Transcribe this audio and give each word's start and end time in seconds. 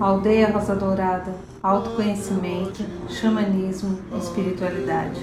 Aldeia 0.00 0.50
Rosa 0.50 0.76
Dourada, 0.76 1.34
autoconhecimento, 1.62 2.82
xamanismo, 3.08 3.98
espiritualidade. 4.16 5.20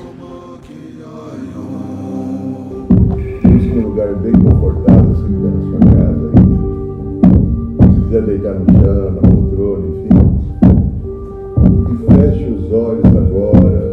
Busque 3.42 3.80
um 3.80 3.82
lugar 3.82 4.14
bem 4.16 4.34
confortável, 4.34 5.16
se 5.16 5.24
quiser 5.24 5.52
na 5.52 5.62
sua 5.62 5.80
casa. 5.80 6.32
Aí. 6.36 7.94
Se 7.96 8.02
quiser 8.02 8.22
deitar 8.24 8.54
no 8.54 8.66
chão, 8.72 9.12
na 9.14 9.22
poltrona, 9.22 9.88
enfim. 9.88 10.18
E 11.90 11.96
feche 12.14 12.46
os 12.52 12.72
olhos 12.72 13.06
agora 13.06 13.84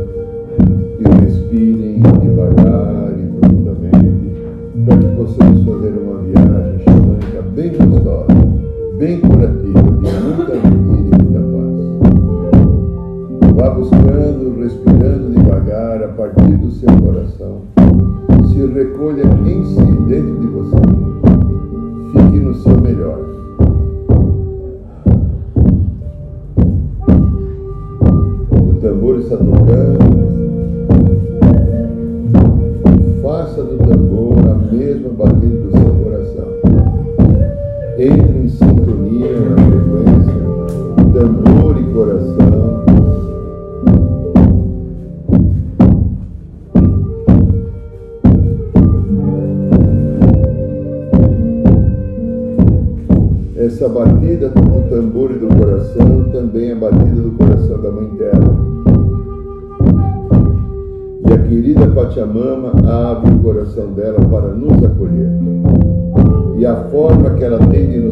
e 0.98 1.03
respirem 1.25 2.03
devagar 2.03 3.12
e 3.19 3.21
profundamente 3.39 4.27
para 4.85 4.98
que 4.98 5.08
possamos 5.16 5.64
fazer 5.64 5.93
uma 5.98 6.18
viagem 6.21 6.33
bem 7.54 7.71
gostosa, 7.71 8.26
bem 8.99 9.21
curativa, 9.21 9.54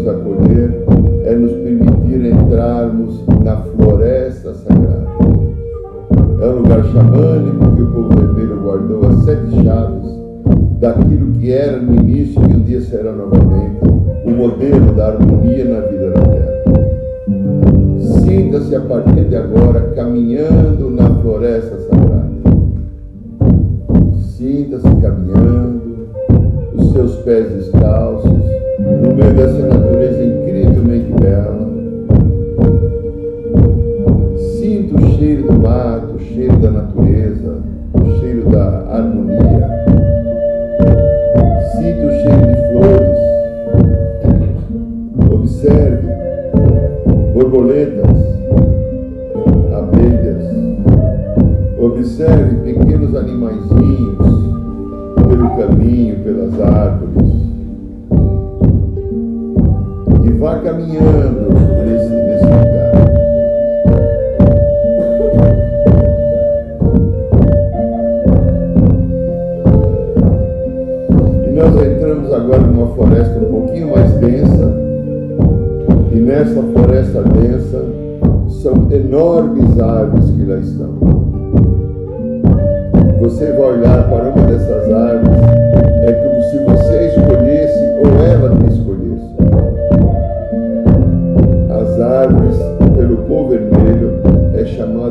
nos 0.03 0.09
acolher 0.09 0.85
é 1.25 1.35
nos 1.35 1.53
permitir 1.53 2.27
entrarmos 2.27 3.25
na 3.45 3.57
floresta 3.59 4.53
sagrada. 4.55 5.07
É 6.41 6.47
um 6.47 6.57
lugar 6.57 6.85
xamânico 6.85 7.77
que 7.77 7.83
o 7.83 7.93
povo 7.93 8.09
vermelho 8.09 8.61
guardou 8.63 9.07
as 9.07 9.25
sete 9.25 9.63
chaves 9.63 10.11
daquilo 10.81 11.33
que 11.35 11.53
era 11.53 11.81
no 11.81 11.95
início 11.95 12.43
e 12.43 12.55
um 12.55 12.63
dia 12.63 12.81
será 12.81 13.13
novamente 13.13 13.79
o 14.27 14.31
modelo 14.31 14.93
da 14.93 15.09
harmonia 15.09 15.65
na 15.65 15.81
vida 15.87 16.11
da 16.11 16.21
Terra. 16.21 16.63
Sinta-se 18.25 18.75
a 18.75 18.81
partir 18.81 19.25
de 19.25 19.37
agora 19.37 19.81
caminhando 19.95 20.91
na 20.91 21.09
floresta 21.21 21.79
sagrada. 21.79 22.33
Sinta-se 24.37 24.97
caminhando, 25.01 26.09
os 26.75 26.93
seus 26.93 27.17
pés 27.19 27.49
descalços, 27.53 28.52
no 28.79 29.15
meio 29.15 29.35
dessa 29.35 29.67
natureza 29.67 30.25
incrivelmente 30.25 31.13
bela. 31.21 31.71
Sinta 34.59 34.97
o 34.97 35.01
cheiro 35.17 35.43
do 35.49 35.53
mato, 35.55 36.15
o 36.15 36.19
cheiro 36.19 36.57
da 36.59 36.71
natureza, 36.71 37.59
o 37.95 38.21
cheiro 38.21 38.49
da 38.51 38.67
harmonia. 38.91 39.69
Sinta 41.73 42.07
o 42.07 42.11
cheiro 42.11 42.47
de 42.47 42.57
flores. 42.71 43.19
Observe 45.33 46.09
borboletas, 47.35 48.17
abelhas. 49.75 50.43
Observe 51.79 52.55
pequenos 52.73 53.15
animaizinhos 53.15 54.53
pelo 55.29 55.49
caminho, 55.57 56.17
pelas 56.21 56.61
árvores. 56.61 57.52
Vá 60.43 60.59
caminhando 60.59 61.55
nesse, 61.87 62.11
nesse 62.11 62.45
lugar. 62.45 62.93
E 71.47 71.51
nós 71.53 71.87
entramos 71.87 72.33
agora 72.33 72.59
numa 72.59 72.89
floresta 72.89 73.39
um 73.39 73.51
pouquinho 73.53 73.93
mais 73.93 74.11
densa. 74.15 74.75
E 76.11 76.17
nessa 76.17 76.61
floresta 76.61 77.23
densa 77.23 77.85
são 78.49 78.89
enormes 78.91 79.79
árvores 79.79 80.29
que 80.29 80.45
lá 80.45 80.57
estão. 80.59 80.91
Você 83.21 83.53
vai 83.53 83.75
olhar 83.75 84.09
para 84.09 84.29
uma 84.31 84.47
dessas 84.49 84.93
árvores, 84.93 85.62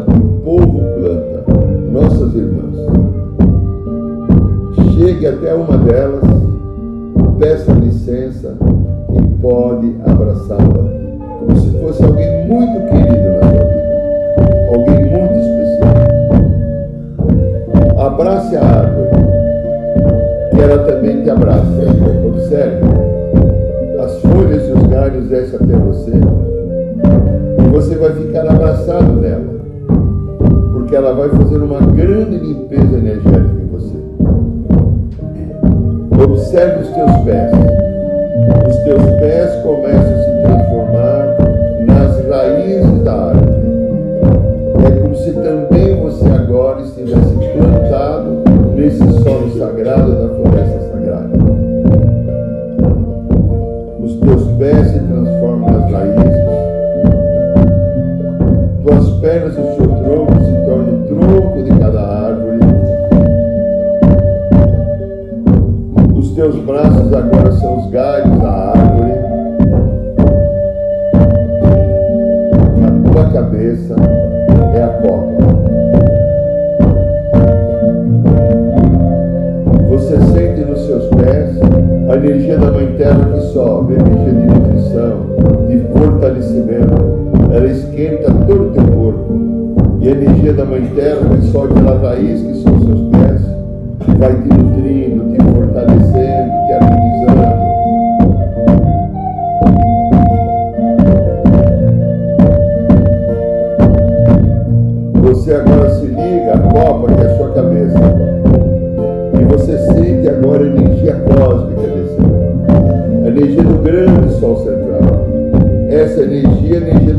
chamado 0.01 0.13
de 0.13 0.19
povo 0.43 0.81
planta, 0.95 1.43
nossas 1.91 2.33
irmãs. 2.35 2.75
Chegue 4.93 5.27
até 5.27 5.53
uma 5.53 5.77
delas, 5.77 6.23
peça 7.39 7.71
licença 7.73 8.57
e 9.13 9.21
pode 9.41 9.95
abraçá-la, 10.05 10.83
como 11.39 11.55
se 11.57 11.71
fosse 11.79 12.03
alguém 12.03 12.47
muito 12.47 12.91
querido 12.91 13.29
na 13.29 13.41
sua 13.41 13.65
vida, 13.67 13.95
alguém 14.75 14.99
muito 15.11 15.35
especial. 15.39 15.95
Abrace 18.05 18.55
a 18.57 18.80
vai 31.21 31.29
fazer 31.29 31.57
uma 31.57 31.79
grande 31.79 32.37
limpeza 32.37 32.97
energética 32.97 33.61
em 33.61 33.67
você. 33.67 33.95
Observe 36.23 36.81
os 36.81 36.89
teus 36.89 37.11
pés. 37.23 37.51
Os 38.67 38.77
teus 38.77 39.03
pés 39.19 39.55
começam 39.61 39.99
a 39.99 40.23
se 40.23 40.31
transformar 40.41 41.37
nas 41.85 42.25
raízes 42.27 43.03
da 43.03 43.13
árvore. 43.13 43.51
É 44.83 44.99
como 44.99 45.15
se 45.15 45.31
também 45.33 46.01
você 46.01 46.27
agora 46.27 46.81
estivesse 46.81 47.35
plantado 47.35 48.43
nesse 48.75 48.97
solo 49.21 49.51
sagrado 49.59 50.11
da 50.13 50.33
floresta 50.33 50.79
sagrada. 50.91 51.29
Os 54.03 54.15
teus 54.15 54.51
pés 54.57 54.87
se 54.87 54.99
transformam 54.99 55.69
nas 55.69 55.91
raízes. 55.91 56.41
Tuas 58.83 59.09
pernas 59.19 59.55
e 59.55 59.61
o 59.61 59.70
braços 66.71 67.13
agora 67.13 67.51
são 67.51 67.79
os 67.79 67.91
galhos 67.91 68.39
da 68.39 68.49
árvore. 68.49 69.11
A 72.85 73.11
tua 73.11 73.25
cabeça 73.33 73.95
é 74.73 74.83
a 74.83 74.87
copa. 74.87 75.31
Você 79.89 80.17
sente 80.31 80.61
nos 80.61 80.85
seus 80.85 81.07
pés 81.09 81.59
a 82.09 82.15
energia 82.15 82.57
da 82.57 82.71
Mãe 82.71 82.87
Terra 82.97 83.25
que 83.33 83.41
sobe, 83.47 83.95
energia 83.95 84.33
de 84.33 84.45
nutrição, 84.47 85.67
de 85.67 85.79
fortalecimento. 85.93 87.51
Ela 87.53 87.67
esquenta 87.67 88.31
todo 88.47 88.69
o 88.69 88.71
teu 88.71 88.83
corpo. 88.83 89.41
E 89.99 90.07
a 90.07 90.11
energia 90.11 90.53
da 90.53 90.65
Mãe 90.65 90.89
Terra 90.95 91.19
que 91.35 91.47
sobe 91.47 91.73
pela 91.73 91.99
raiz, 91.99 92.41
que 92.41 92.55
são 92.63 92.73
os 92.75 92.85
seus 92.85 93.01
pés, 93.09 93.41
vai 94.17 94.33
te 94.41 94.49
nutrindo, 94.49 95.31
te 95.31 95.43
fortalecendo, 95.43 96.50
Você 105.21 105.53
agora 105.53 105.89
se 105.89 106.05
liga 106.05 106.53
à 106.53 106.59
copa 106.59 107.13
que 107.13 107.21
é 107.21 107.25
a 107.25 107.37
sua 107.37 107.49
cabeça. 107.49 107.99
E 109.37 109.43
você 109.43 109.77
sente 109.79 110.29
agora 110.29 110.63
a 110.63 110.67
energia 110.67 111.15
cósmica 111.15 111.81
descendo. 111.81 113.27
energia 113.27 113.63
do 113.63 113.83
grande 113.83 114.33
Sol 114.39 114.55
central. 114.63 115.27
Essa 115.89 116.21
energia 116.21 116.75
é 116.75 116.77
a 116.77 116.81
energia 116.89 117.10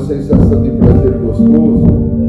sensação 0.00 0.62
de 0.62 0.70
prazer 0.70 1.12
gostoso 1.18 2.19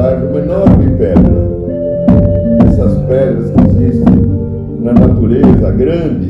atrás 0.00 0.22
uma 0.22 0.40
enorme 0.40 0.90
pedra. 0.96 1.32
Essas 2.66 2.98
pedras 3.04 3.50
que 3.50 3.60
existem 3.68 4.14
na 4.80 4.94
natureza 4.94 5.70
grande 5.72 6.29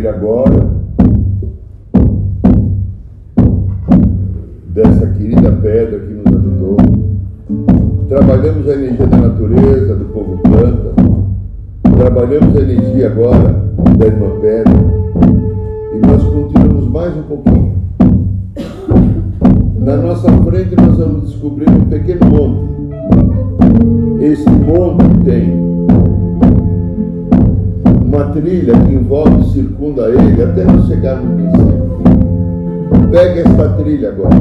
ele 0.00 0.08
agora. 0.08 0.69
chegar 31.00 31.16
no 31.16 31.30
município. 31.30 31.80
Pega 33.10 33.40
esta 33.40 33.68
trilha 33.70 34.10
agora. 34.10 34.36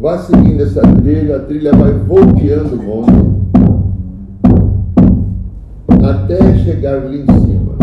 Vá 0.00 0.18
seguindo 0.18 0.62
essa 0.62 0.80
trilha, 0.80 1.36
a 1.36 1.40
trilha 1.40 1.72
vai 1.72 1.92
volteando 1.92 2.76
o 2.76 2.82
mundo 2.82 3.34
até 6.04 6.56
chegar 6.58 7.02
lá 7.04 7.12
em 7.12 7.26
cima. 7.40 7.74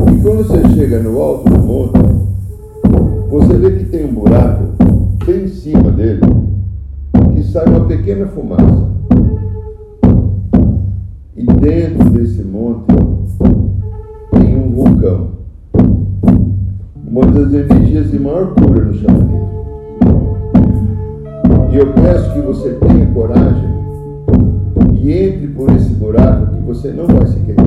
E 0.00 0.22
quando 0.22 0.46
você 0.46 0.68
chega 0.74 1.00
no 1.00 1.20
alto 1.20 1.50
do 1.50 1.58
monte, 1.58 1.98
você 3.30 3.56
vê 3.56 3.70
que 3.78 3.84
tem 3.86 4.04
um 4.04 4.14
buraco 4.14 4.64
bem 5.26 5.44
em 5.44 5.48
cima 5.48 5.90
dele 5.90 6.20
que 7.34 7.42
sai 7.42 7.66
uma 7.66 7.86
pequena 7.86 8.26
fumaça 8.26 8.95
eu 21.78 21.92
peço 21.92 22.32
que 22.32 22.40
você 22.40 22.70
tenha 22.70 23.06
coragem 23.12 23.68
que 24.94 25.12
entre 25.12 25.48
por 25.48 25.70
esse 25.72 25.92
buraco 25.94 26.46
que 26.54 26.60
você 26.62 26.90
não 26.90 27.06
vai 27.06 27.26
se 27.26 27.38
queimar. 27.40 27.66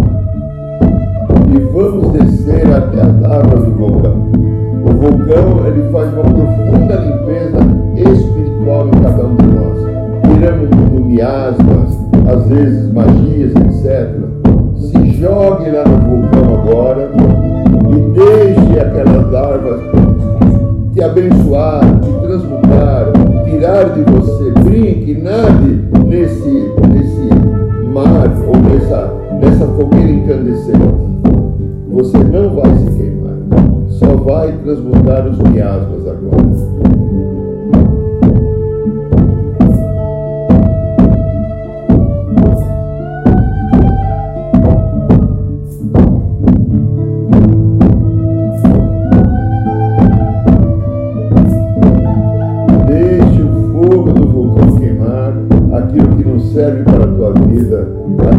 E 1.54 1.60
vamos 1.72 2.12
descer 2.14 2.66
até 2.74 3.02
as 3.02 3.22
lavas 3.22 3.66
do 3.66 3.72
vulcão. 3.72 4.32
O 4.84 4.90
vulcão 4.94 5.68
ele 5.68 5.92
faz 5.92 6.12
uma 6.14 6.24
profunda 6.24 6.96
limpeza 6.96 7.60
espiritual 7.96 8.88
em 8.88 9.02
cada 9.04 9.26
um 9.26 9.36
de 9.36 9.46
nós. 9.46 9.80
Tirando 10.24 11.06
miasmas, 11.06 12.09
às 12.32 12.48
vezes 12.48 12.94
magias, 12.94 13.52
etc. 13.56 14.16
Se 14.76 15.12
jogue 15.14 15.72
lá 15.72 15.84
no 15.86 15.98
vulcão 16.08 16.62
agora 16.62 17.10
e 17.90 18.02
deixe 18.12 18.80
aquelas 18.80 19.32
larvas 19.32 19.80
te 20.94 21.04
abençoar, 21.04 21.82
te 22.02 22.12
transmutar, 22.22 23.12
tirar 23.46 23.90
de 23.90 24.04
você. 24.12 24.52
Brinque, 24.64 25.16
nade 25.16 25.84
nesse, 26.06 26.72
nesse 26.88 27.30
mar 27.94 28.32
ou 28.48 28.56
nessa, 28.58 29.14
nessa 29.42 29.66
fogueira 29.66 30.12
incandescente. 30.12 31.10
Você 31.92 32.18
não 32.18 32.56
vai 32.56 32.78
se 32.78 32.92
queimar, 32.92 33.38
só 33.90 34.16
vai 34.18 34.52
transmutar 34.64 35.28
os 35.28 35.38
miasmas 35.40 36.08
agora. 36.08 37.09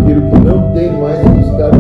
aquilo 0.01 0.23
que 0.31 0.39
não 0.41 0.73
tem 0.73 0.93
mais 0.93 1.21
que 1.21 1.80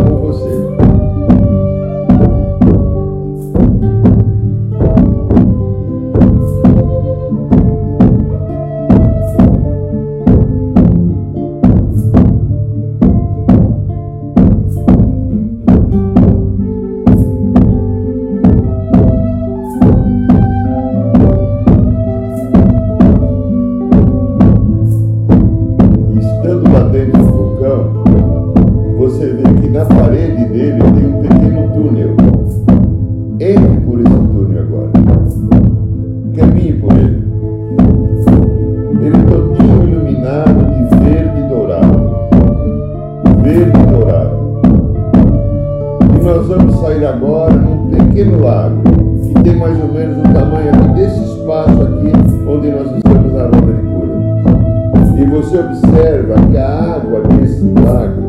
nós 46.31 46.47
vamos 46.47 46.77
sair 46.77 47.05
agora 47.05 47.53
num 47.55 47.89
pequeno 47.89 48.41
lago, 48.41 48.83
que 49.27 49.43
tem 49.43 49.57
mais 49.57 49.77
ou 49.81 49.93
menos 49.93 50.17
o 50.19 50.33
tamanho 50.33 50.95
desse 50.95 51.21
espaço 51.25 51.83
aqui 51.83 52.13
onde 52.47 52.71
nós 52.71 52.97
estamos 52.97 53.33
na 53.33 53.45
roda 53.47 53.73
de 53.73 53.83
cura. 53.89 55.19
E 55.19 55.27
você 55.27 55.59
observa 55.59 56.35
que 56.49 56.57
a 56.57 56.95
água 56.95 57.21
desse 57.35 57.65
lago 57.85 58.23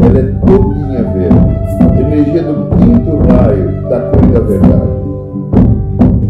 ela 0.00 0.18
é 0.18 0.22
todinha 0.46 1.02
verde, 1.02 2.00
energia 2.00 2.44
do 2.44 2.76
quinto 2.76 3.16
raio 3.26 3.88
da 3.90 4.00
cor 4.02 4.26
da 4.32 4.40
verdade. 4.40 4.98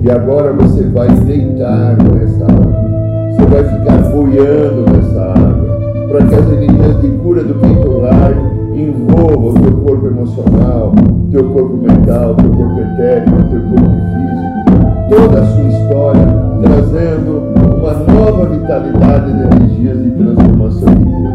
E 0.03 0.11
agora 0.11 0.55
você 0.55 0.85
vai 0.85 1.09
deitar 1.09 1.97
com 1.99 2.17
essa 2.17 2.45
água. 2.45 2.89
Você 3.33 3.47
vai 3.47 3.65
ficar 3.65 3.99
boiando 4.11 4.91
nessa 4.91 5.21
água, 5.21 5.79
para 6.09 6.27
que 6.27 6.35
as 6.35 6.53
energias 6.53 7.03
de 7.03 7.09
cura 7.19 7.45
do 7.45 7.55
quinto 7.55 8.01
raio 8.01 8.58
envolva 8.83 9.49
o 9.49 9.55
teu 9.55 9.73
corpo 9.79 10.07
emocional, 10.07 10.93
teu 11.31 11.45
corpo 11.51 11.77
mental, 11.77 12.35
teu 12.35 12.51
corpo 12.51 12.81
etérico, 12.81 13.37
teu 13.51 13.61
corpo 13.63 13.91
físico, 14.15 15.09
toda 15.11 15.41
a 15.41 15.47
sua 15.47 15.65
história, 15.65 16.27
trazendo 16.63 17.43
uma 17.79 17.95
nova 17.95 18.47
vitalidade 18.47 19.33
de 19.33 19.43
energias 19.43 20.03
de 20.03 20.11
transformação 20.11 20.95
de 20.95 21.05
vida. 21.05 21.28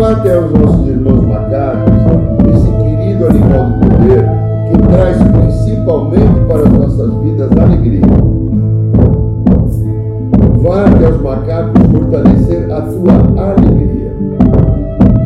Quanto 0.00 0.26
é 0.26 0.34
aos 0.34 0.50
nossos 0.52 0.88
irmãos 0.88 1.26
macacos, 1.26 1.92
esse 2.54 2.72
querido 2.72 3.26
animal 3.26 3.66
do 3.66 3.86
poder 3.86 4.24
que 4.70 4.78
traz 4.88 5.18
principalmente 5.18 6.40
para 6.48 6.62
as 6.62 6.72
nossas 6.72 7.14
vidas 7.22 7.50
alegria. 7.54 8.00
Vá 10.62 10.86
até 10.86 11.06
os 11.06 11.20
macacos 11.20 11.82
fortalecer 11.92 12.72
a 12.72 12.80
sua 12.90 13.12
alegria, 13.44 14.16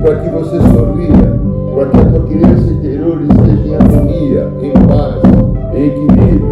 para 0.03 0.17
que 0.17 0.29
você 0.31 0.59
sorria, 0.59 1.39
para 1.73 1.87
que 1.91 1.97
a 1.97 2.05
tua 2.11 2.27
criança 2.27 2.73
interior 2.73 3.23
esteja 3.23 3.69
em 3.69 3.75
harmonia, 3.77 4.49
em 4.61 4.73
paz, 4.89 5.23
em 5.73 5.87
equilíbrio. 5.87 6.44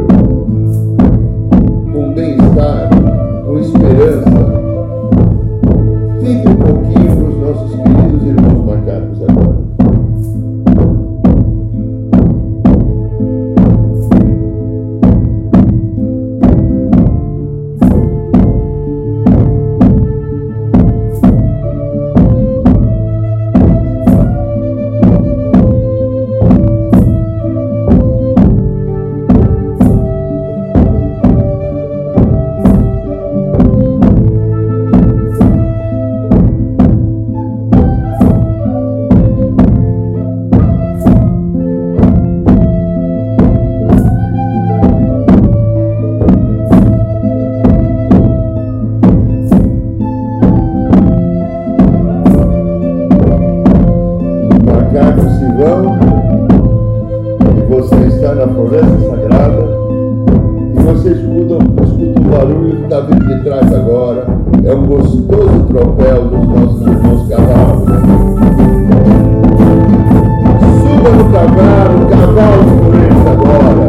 Suba 71.42 71.88
no 71.88 72.06
cavalo, 72.06 72.94
eles 72.94 73.26
agora. 73.26 73.81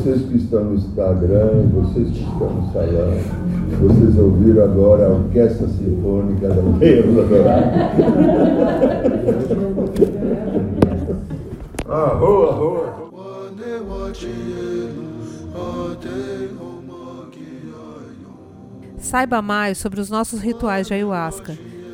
Vocês 0.00 0.22
que 0.22 0.36
estão 0.38 0.64
no 0.64 0.76
Instagram, 0.76 1.68
vocês 1.74 2.08
que 2.08 2.22
estão 2.22 2.48
no 2.48 2.72
salão, 2.72 3.12
vocês 3.82 4.18
ouviram 4.18 4.64
agora 4.64 5.04
a 5.04 5.10
Orquestra 5.10 5.68
Sinfônica 5.68 6.48
da 6.48 6.54
Deus 6.78 7.18
Adorado. 7.18 7.70
Arro, 11.86 12.48
arro, 12.48 12.76
arro. 12.78 13.10
Saiba 18.96 19.42
mais 19.42 19.76
sobre 19.76 20.00
os 20.00 20.08
nossos 20.08 20.40
rituais 20.40 20.86
de 20.86 20.94
ayahuasca, 20.94 21.58